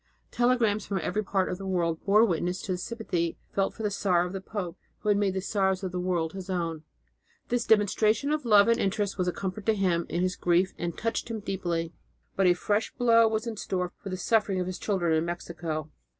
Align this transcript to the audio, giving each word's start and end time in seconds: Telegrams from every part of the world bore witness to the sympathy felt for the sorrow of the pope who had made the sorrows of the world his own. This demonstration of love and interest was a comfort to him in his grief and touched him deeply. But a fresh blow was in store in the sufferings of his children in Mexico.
Telegrams 0.31 0.83
from 0.83 0.97
every 0.97 1.23
part 1.23 1.47
of 1.47 1.59
the 1.59 1.67
world 1.67 2.03
bore 2.03 2.25
witness 2.25 2.59
to 2.63 2.71
the 2.71 2.77
sympathy 2.79 3.37
felt 3.53 3.71
for 3.75 3.83
the 3.83 3.91
sorrow 3.91 4.25
of 4.25 4.33
the 4.33 4.41
pope 4.41 4.75
who 5.01 5.09
had 5.09 5.17
made 5.19 5.35
the 5.35 5.41
sorrows 5.41 5.83
of 5.83 5.91
the 5.91 5.99
world 5.99 6.33
his 6.33 6.49
own. 6.49 6.83
This 7.49 7.67
demonstration 7.67 8.31
of 8.31 8.43
love 8.43 8.67
and 8.67 8.79
interest 8.79 9.19
was 9.19 9.27
a 9.27 9.31
comfort 9.31 9.67
to 9.67 9.75
him 9.75 10.07
in 10.09 10.23
his 10.23 10.35
grief 10.35 10.73
and 10.79 10.97
touched 10.97 11.29
him 11.29 11.39
deeply. 11.39 11.93
But 12.35 12.47
a 12.47 12.55
fresh 12.55 12.91
blow 12.95 13.27
was 13.27 13.45
in 13.45 13.57
store 13.57 13.93
in 14.03 14.09
the 14.09 14.17
sufferings 14.17 14.61
of 14.61 14.65
his 14.65 14.79
children 14.79 15.13
in 15.15 15.23
Mexico. 15.23 15.91